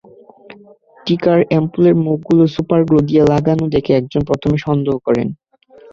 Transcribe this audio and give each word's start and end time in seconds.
টিকার 1.05 1.39
অ্যাম্পুলের 1.49 1.95
মুখগুলো 2.05 2.43
super 2.55 2.81
glue 2.87 2.99
দিয়ে 3.07 3.23
লাগানো 3.31 3.65
দেখে 3.75 3.91
একজন 3.95 4.21
প্রথমে 4.29 4.57
সন্দেহ 4.65 4.95
করেন। 5.07 5.27